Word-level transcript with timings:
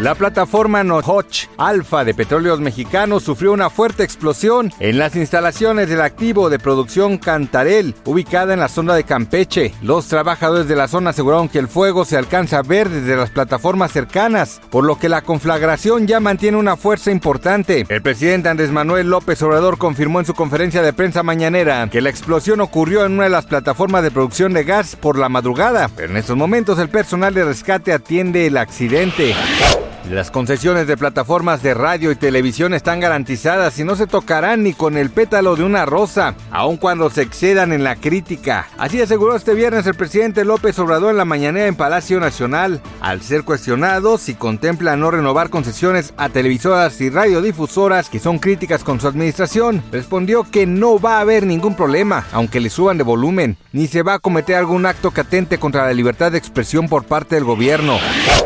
La 0.00 0.16
plataforma 0.16 0.82
Nohoch 0.82 1.46
Alfa 1.56 2.04
de 2.04 2.14
Petróleos 2.14 2.58
Mexicanos 2.58 3.22
sufrió 3.22 3.52
una 3.52 3.70
fuerte 3.70 4.02
explosión 4.02 4.72
en 4.80 4.98
las 4.98 5.14
instalaciones 5.14 5.88
del 5.88 6.00
activo 6.00 6.50
de 6.50 6.58
producción 6.58 7.16
Cantarel, 7.16 7.94
ubicada 8.04 8.54
en 8.54 8.58
la 8.58 8.68
zona 8.68 8.96
de 8.96 9.04
Campeche. 9.04 9.72
Los 9.82 10.08
trabajadores 10.08 10.66
de 10.66 10.74
la 10.74 10.88
zona 10.88 11.10
aseguraron 11.10 11.48
que 11.48 11.60
el 11.60 11.68
fuego 11.68 12.04
se 12.04 12.16
alcanza 12.16 12.58
a 12.58 12.62
ver 12.62 12.88
desde 12.88 13.16
las 13.16 13.30
plataformas 13.30 13.92
cercanas, 13.92 14.60
por 14.68 14.84
lo 14.84 14.98
que 14.98 15.08
la 15.08 15.22
conflagración 15.22 16.08
ya 16.08 16.18
mantiene 16.18 16.56
una 16.56 16.76
fuerza 16.76 17.12
importante. 17.12 17.86
El 17.88 18.02
presidente 18.02 18.48
Andrés 18.48 18.72
Manuel 18.72 19.08
López 19.08 19.40
Obrador 19.42 19.78
confirmó 19.78 20.18
en 20.18 20.26
su 20.26 20.34
conferencia 20.34 20.82
de 20.82 20.92
prensa 20.92 21.22
mañanera 21.22 21.88
que 21.88 22.00
la 22.00 22.10
explosión 22.10 22.60
ocurrió 22.60 23.06
en 23.06 23.12
una 23.12 23.24
de 23.24 23.30
las 23.30 23.46
plataformas 23.46 24.02
de 24.02 24.10
producción 24.10 24.54
de 24.54 24.64
gas 24.64 24.96
por 24.96 25.16
la 25.16 25.28
madrugada, 25.28 25.88
pero 25.94 26.10
en 26.10 26.16
estos 26.16 26.36
momentos 26.36 26.80
el 26.80 26.88
personal 26.88 27.32
de 27.32 27.44
rescate 27.44 27.92
atiende 27.92 28.48
el 28.48 28.56
accidente. 28.56 29.36
Las 30.10 30.30
concesiones 30.30 30.86
de 30.86 30.98
plataformas 30.98 31.62
de 31.62 31.72
radio 31.72 32.10
y 32.10 32.14
televisión 32.14 32.74
están 32.74 33.00
garantizadas 33.00 33.78
y 33.78 33.84
no 33.84 33.96
se 33.96 34.06
tocarán 34.06 34.62
ni 34.62 34.74
con 34.74 34.98
el 34.98 35.08
pétalo 35.08 35.56
de 35.56 35.64
una 35.64 35.86
rosa, 35.86 36.34
aun 36.50 36.76
cuando 36.76 37.08
se 37.08 37.22
excedan 37.22 37.72
en 37.72 37.84
la 37.84 37.96
crítica. 37.96 38.68
Así 38.76 39.00
aseguró 39.00 39.34
este 39.34 39.54
viernes 39.54 39.86
el 39.86 39.94
presidente 39.94 40.44
López 40.44 40.78
Obrador 40.78 41.12
en 41.12 41.16
la 41.16 41.24
mañanera 41.24 41.68
en 41.68 41.74
Palacio 41.74 42.20
Nacional. 42.20 42.82
Al 43.00 43.22
ser 43.22 43.44
cuestionado 43.44 44.18
si 44.18 44.34
contempla 44.34 44.94
no 44.94 45.10
renovar 45.10 45.48
concesiones 45.48 46.12
a 46.18 46.28
televisoras 46.28 47.00
y 47.00 47.08
radiodifusoras 47.08 48.10
que 48.10 48.20
son 48.20 48.38
críticas 48.38 48.84
con 48.84 49.00
su 49.00 49.08
administración, 49.08 49.82
respondió 49.90 50.44
que 50.44 50.66
no 50.66 51.00
va 51.00 51.16
a 51.16 51.20
haber 51.20 51.46
ningún 51.46 51.76
problema, 51.76 52.26
aunque 52.32 52.60
le 52.60 52.68
suban 52.68 52.98
de 52.98 53.04
volumen, 53.04 53.56
ni 53.72 53.86
se 53.86 54.02
va 54.02 54.14
a 54.14 54.18
cometer 54.18 54.56
algún 54.56 54.84
acto 54.84 55.12
que 55.12 55.22
atente 55.22 55.56
contra 55.56 55.86
la 55.86 55.94
libertad 55.94 56.30
de 56.30 56.38
expresión 56.38 56.90
por 56.90 57.04
parte 57.04 57.36
del 57.36 57.44
gobierno. 57.44 57.98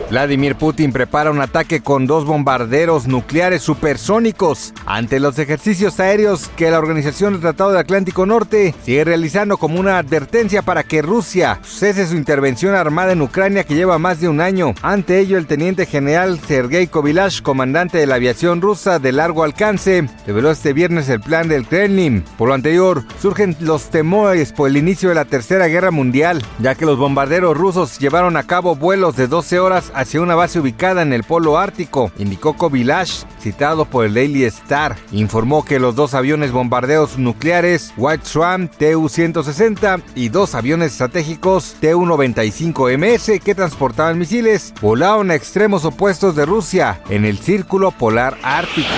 Vladimir 0.08 0.54
Putin 0.54 0.92
prepara 0.92 1.32
una 1.32 1.47
ataque 1.48 1.80
con 1.80 2.06
dos 2.06 2.26
bombarderos 2.26 3.06
nucleares 3.06 3.62
supersónicos 3.62 4.74
ante 4.84 5.18
los 5.18 5.38
ejercicios 5.38 5.98
aéreos 5.98 6.50
que 6.56 6.70
la 6.70 6.78
Organización 6.78 7.32
del 7.32 7.40
Tratado 7.40 7.70
del 7.70 7.80
Atlántico 7.80 8.26
Norte 8.26 8.74
sigue 8.84 9.04
realizando 9.04 9.56
como 9.56 9.80
una 9.80 9.98
advertencia 9.98 10.60
para 10.60 10.82
que 10.82 11.00
Rusia 11.00 11.58
cese 11.64 12.06
su 12.06 12.16
intervención 12.16 12.74
armada 12.74 13.12
en 13.12 13.22
Ucrania 13.22 13.64
que 13.64 13.74
lleva 13.74 13.98
más 13.98 14.20
de 14.20 14.28
un 14.28 14.42
año. 14.42 14.74
Ante 14.82 15.20
ello, 15.20 15.38
el 15.38 15.46
teniente 15.46 15.86
general 15.86 16.38
Sergei 16.46 16.86
Kovilash, 16.86 17.40
comandante 17.40 17.96
de 17.96 18.06
la 18.06 18.16
aviación 18.16 18.60
rusa 18.60 18.98
de 18.98 19.12
largo 19.12 19.42
alcance, 19.42 20.06
reveló 20.26 20.50
este 20.50 20.74
viernes 20.74 21.08
el 21.08 21.20
plan 21.20 21.48
del 21.48 21.66
Kremlin. 21.66 22.24
Por 22.36 22.48
lo 22.48 22.54
anterior, 22.54 23.04
surgen 23.22 23.56
los 23.60 23.88
temores 23.88 24.52
por 24.52 24.68
el 24.68 24.76
inicio 24.76 25.08
de 25.08 25.14
la 25.14 25.24
Tercera 25.24 25.66
Guerra 25.66 25.90
Mundial, 25.90 26.42
ya 26.58 26.74
que 26.74 26.84
los 26.84 26.98
bombarderos 26.98 27.56
rusos 27.56 27.98
llevaron 27.98 28.36
a 28.36 28.42
cabo 28.42 28.76
vuelos 28.76 29.16
de 29.16 29.28
12 29.28 29.58
horas 29.60 29.90
hacia 29.94 30.20
una 30.20 30.34
base 30.34 30.60
ubicada 30.60 31.00
en 31.00 31.14
el 31.14 31.24
Polo 31.38 31.56
Ártico, 31.56 32.10
indicó 32.18 32.54
Kovilash, 32.54 33.22
citado 33.40 33.84
por 33.84 34.04
el 34.04 34.14
Daily 34.14 34.42
Star. 34.46 34.96
Informó 35.12 35.64
que 35.64 35.78
los 35.78 35.94
dos 35.94 36.14
aviones 36.14 36.50
bombardeos 36.50 37.16
nucleares 37.16 37.94
White 37.96 38.26
Swan 38.26 38.68
TU-160 38.68 40.02
y 40.16 40.30
dos 40.30 40.56
aviones 40.56 40.90
estratégicos 40.90 41.76
TU-95MS 41.80 43.40
que 43.40 43.54
transportaban 43.54 44.18
misiles 44.18 44.74
volaron 44.82 45.30
a 45.30 45.36
extremos 45.36 45.84
opuestos 45.84 46.34
de 46.34 46.44
Rusia 46.44 47.00
en 47.08 47.24
el 47.24 47.38
Círculo 47.38 47.92
Polar 47.92 48.36
Ártico. 48.42 48.88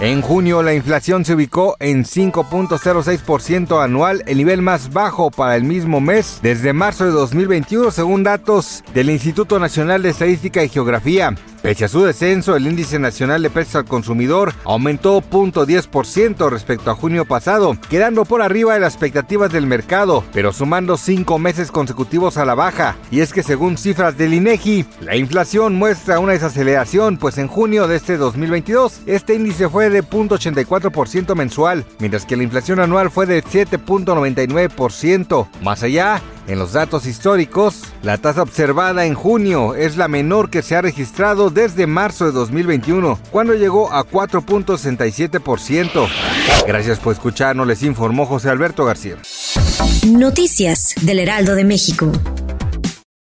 En 0.00 0.22
junio 0.22 0.62
la 0.62 0.74
inflación 0.74 1.24
se 1.24 1.34
ubicó 1.34 1.76
en 1.80 2.04
5.06% 2.04 3.82
anual, 3.82 4.22
el 4.26 4.38
nivel 4.38 4.62
más 4.62 4.92
bajo 4.92 5.30
para 5.30 5.56
el 5.56 5.64
mismo 5.64 6.00
mes 6.00 6.38
desde 6.40 6.72
marzo 6.72 7.04
de 7.04 7.10
2021 7.10 7.90
según 7.90 8.22
datos 8.22 8.84
del 8.94 9.10
Instituto 9.10 9.58
Nacional 9.58 10.02
de 10.02 10.10
Estadística 10.10 10.62
y 10.62 10.68
Geografía. 10.68 11.34
Pese 11.62 11.84
a 11.84 11.88
su 11.88 12.04
descenso, 12.04 12.56
el 12.56 12.66
índice 12.66 12.98
nacional 12.98 13.42
de 13.42 13.50
precios 13.50 13.76
al 13.76 13.84
consumidor 13.84 14.54
aumentó 14.64 15.20
0.10% 15.20 16.50
respecto 16.50 16.90
a 16.90 16.94
junio 16.94 17.24
pasado, 17.24 17.76
quedando 17.90 18.24
por 18.24 18.42
arriba 18.42 18.74
de 18.74 18.80
las 18.80 18.94
expectativas 18.94 19.52
del 19.52 19.66
mercado, 19.66 20.24
pero 20.32 20.52
sumando 20.52 20.96
cinco 20.96 21.38
meses 21.38 21.72
consecutivos 21.72 22.36
a 22.36 22.44
la 22.44 22.54
baja. 22.54 22.96
Y 23.10 23.20
es 23.20 23.32
que 23.32 23.42
según 23.42 23.76
cifras 23.76 24.16
del 24.16 24.34
INEGI, 24.34 24.86
la 25.00 25.16
inflación 25.16 25.74
muestra 25.74 26.20
una 26.20 26.32
desaceleración, 26.32 27.16
pues 27.16 27.38
en 27.38 27.48
junio 27.48 27.88
de 27.88 27.96
este 27.96 28.16
2022 28.16 29.00
este 29.06 29.34
índice 29.34 29.68
fue 29.68 29.90
de 29.90 30.04
0.84% 30.04 31.34
mensual, 31.34 31.84
mientras 31.98 32.24
que 32.24 32.36
la 32.36 32.44
inflación 32.44 32.80
anual 32.80 33.10
fue 33.10 33.26
de 33.26 33.42
7.99%. 33.42 35.48
Más 35.62 35.82
allá, 35.82 36.22
en 36.46 36.58
los 36.58 36.72
datos 36.72 37.06
históricos, 37.06 37.87
la 38.02 38.18
tasa 38.18 38.42
observada 38.42 39.06
en 39.06 39.14
junio 39.14 39.74
es 39.74 39.96
la 39.96 40.08
menor 40.08 40.50
que 40.50 40.62
se 40.62 40.76
ha 40.76 40.82
registrado 40.82 41.50
desde 41.50 41.86
marzo 41.86 42.26
de 42.26 42.32
2021, 42.32 43.18
cuando 43.30 43.54
llegó 43.54 43.92
a 43.92 44.04
4.67%. 44.04 46.08
Gracias 46.66 46.98
por 46.98 47.12
escucharnos, 47.12 47.66
les 47.66 47.82
informó 47.82 48.26
José 48.26 48.50
Alberto 48.50 48.84
García. 48.84 49.16
Noticias 50.06 50.94
del 51.02 51.18
Heraldo 51.18 51.54
de 51.54 51.64
México. 51.64 52.12